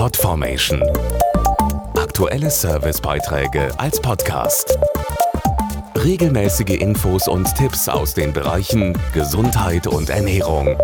Podformation. 0.00 0.82
Aktuelle 1.94 2.48
Servicebeiträge 2.48 3.68
als 3.78 4.00
Podcast. 4.00 4.78
Regelmäßige 5.94 6.80
Infos 6.80 7.28
und 7.28 7.54
Tipps 7.54 7.86
aus 7.86 8.14
den 8.14 8.32
Bereichen 8.32 8.96
Gesundheit 9.12 9.86
und 9.86 10.08
Ernährung. 10.08 10.74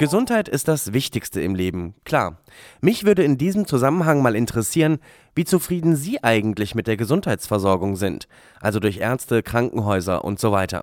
Gesundheit 0.00 0.48
ist 0.48 0.66
das 0.66 0.92
Wichtigste 0.92 1.40
im 1.42 1.54
Leben, 1.54 1.94
klar. 2.04 2.40
Mich 2.80 3.04
würde 3.04 3.22
in 3.22 3.38
diesem 3.38 3.68
Zusammenhang 3.68 4.20
mal 4.20 4.34
interessieren, 4.34 4.98
wie 5.36 5.44
zufrieden 5.44 5.94
Sie 5.94 6.24
eigentlich 6.24 6.74
mit 6.74 6.88
der 6.88 6.96
Gesundheitsversorgung 6.96 7.94
sind, 7.94 8.26
also 8.60 8.80
durch 8.80 8.98
Ärzte, 8.98 9.44
Krankenhäuser 9.44 10.24
und 10.24 10.40
so 10.40 10.50
weiter. 10.50 10.82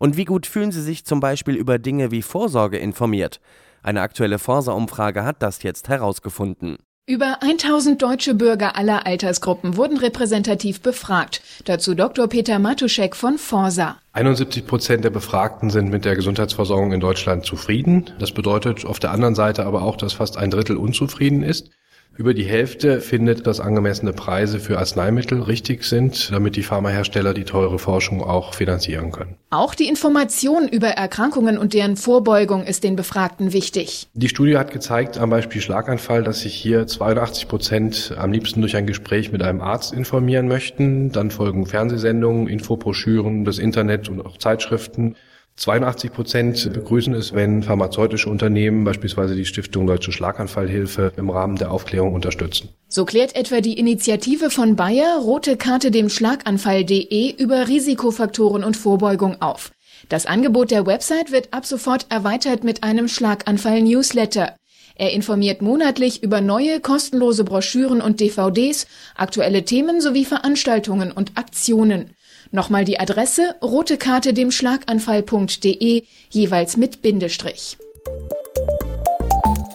Und 0.00 0.16
wie 0.16 0.24
gut 0.24 0.46
fühlen 0.46 0.72
Sie 0.72 0.82
sich 0.82 1.04
zum 1.04 1.20
Beispiel 1.20 1.54
über 1.54 1.78
Dinge 1.78 2.10
wie 2.10 2.22
Vorsorge 2.22 2.78
informiert? 2.78 3.38
Eine 3.82 4.00
aktuelle 4.00 4.38
Forsa-Umfrage 4.38 5.24
hat 5.24 5.42
das 5.42 5.62
jetzt 5.62 5.88
herausgefunden. 5.88 6.78
Über 7.08 7.38
1000 7.40 8.02
deutsche 8.02 8.34
Bürger 8.34 8.76
aller 8.76 9.06
Altersgruppen 9.06 9.78
wurden 9.78 9.96
repräsentativ 9.96 10.82
befragt. 10.82 11.40
Dazu 11.64 11.94
Dr. 11.94 12.28
Peter 12.28 12.58
Matuschek 12.58 13.16
von 13.16 13.38
Forsa. 13.38 13.96
71 14.12 14.66
Prozent 14.66 15.04
der 15.04 15.10
Befragten 15.10 15.70
sind 15.70 15.88
mit 15.88 16.04
der 16.04 16.16
Gesundheitsversorgung 16.16 16.92
in 16.92 17.00
Deutschland 17.00 17.46
zufrieden. 17.46 18.10
Das 18.18 18.32
bedeutet 18.32 18.84
auf 18.84 18.98
der 18.98 19.12
anderen 19.12 19.34
Seite 19.34 19.64
aber 19.64 19.84
auch, 19.84 19.96
dass 19.96 20.12
fast 20.12 20.36
ein 20.36 20.50
Drittel 20.50 20.76
unzufrieden 20.76 21.42
ist. 21.42 21.70
Über 22.18 22.34
die 22.34 22.42
Hälfte 22.42 23.00
findet, 23.00 23.46
dass 23.46 23.60
angemessene 23.60 24.12
Preise 24.12 24.58
für 24.58 24.76
Arzneimittel 24.78 25.40
richtig 25.40 25.84
sind, 25.84 26.32
damit 26.32 26.56
die 26.56 26.64
Pharmahersteller 26.64 27.32
die 27.32 27.44
teure 27.44 27.78
Forschung 27.78 28.24
auch 28.24 28.54
finanzieren 28.54 29.12
können. 29.12 29.36
Auch 29.50 29.72
die 29.76 29.86
Information 29.86 30.66
über 30.66 30.88
Erkrankungen 30.88 31.58
und 31.58 31.74
deren 31.74 31.96
Vorbeugung 31.96 32.64
ist 32.64 32.82
den 32.82 32.96
Befragten 32.96 33.52
wichtig. 33.52 34.08
Die 34.14 34.28
Studie 34.28 34.58
hat 34.58 34.72
gezeigt 34.72 35.16
am 35.16 35.30
Beispiel 35.30 35.60
Schlaganfall, 35.60 36.24
dass 36.24 36.40
sich 36.40 36.54
hier 36.54 36.88
82 36.88 37.46
Prozent 37.46 38.14
am 38.18 38.32
liebsten 38.32 38.62
durch 38.62 38.74
ein 38.74 38.88
Gespräch 38.88 39.30
mit 39.30 39.44
einem 39.44 39.60
Arzt 39.60 39.92
informieren 39.92 40.48
möchten. 40.48 41.12
Dann 41.12 41.30
folgen 41.30 41.66
Fernsehsendungen, 41.66 42.48
Infobroschüren, 42.48 43.44
das 43.44 43.58
Internet 43.58 44.08
und 44.08 44.26
auch 44.26 44.38
Zeitschriften. 44.38 45.14
82 45.58 46.12
Prozent 46.12 46.72
begrüßen 46.72 47.14
es, 47.14 47.32
wenn 47.32 47.64
pharmazeutische 47.64 48.30
Unternehmen, 48.30 48.84
beispielsweise 48.84 49.34
die 49.34 49.44
Stiftung 49.44 49.88
Deutsche 49.88 50.12
Schlaganfallhilfe, 50.12 51.12
im 51.16 51.30
Rahmen 51.30 51.56
der 51.56 51.72
Aufklärung 51.72 52.14
unterstützen. 52.14 52.68
So 52.88 53.04
klärt 53.04 53.34
etwa 53.34 53.60
die 53.60 53.76
Initiative 53.76 54.50
von 54.50 54.76
Bayer 54.76 55.18
Rote 55.18 55.56
Karte 55.56 55.90
dem 55.90 56.10
Schlaganfall.de 56.10 57.34
über 57.36 57.66
Risikofaktoren 57.66 58.62
und 58.62 58.76
Vorbeugung 58.76 59.42
auf. 59.42 59.72
Das 60.08 60.26
Angebot 60.26 60.70
der 60.70 60.86
Website 60.86 61.32
wird 61.32 61.52
ab 61.52 61.66
sofort 61.66 62.06
erweitert 62.08 62.62
mit 62.62 62.84
einem 62.84 63.08
Schlaganfall-Newsletter. 63.08 64.54
Er 64.94 65.12
informiert 65.12 65.60
monatlich 65.60 66.22
über 66.22 66.40
neue 66.40 66.80
kostenlose 66.80 67.42
Broschüren 67.42 68.00
und 68.00 68.20
DVDs, 68.20 68.86
aktuelle 69.16 69.64
Themen 69.64 70.00
sowie 70.00 70.24
Veranstaltungen 70.24 71.10
und 71.10 71.32
Aktionen. 71.36 72.10
Nochmal 72.50 72.84
die 72.84 72.98
Adresse 73.00 73.54
rote 73.62 73.96
Karte 73.96 74.32
dem 74.32 74.50
Schlaganfall.de, 74.50 76.04
jeweils 76.30 76.76
mit 76.76 77.02
Bindestrich. 77.02 77.76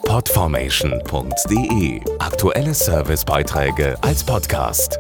Podformation.de 0.06 2.02
Aktuelle 2.20 2.74
Servicebeiträge 2.74 3.96
als 4.02 4.24
Podcast. 4.24 5.00